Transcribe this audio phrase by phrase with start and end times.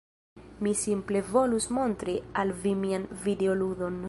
[0.67, 3.99] Mi simple volus montri al vi mian videoludon.